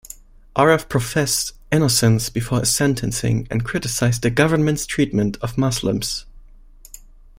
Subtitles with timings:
[0.55, 6.25] Aref professed innocence before his sentencing, and criticized the government's treatment of Muslims.